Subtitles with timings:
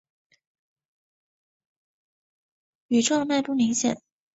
[2.87, 4.01] 羽状脉不明显。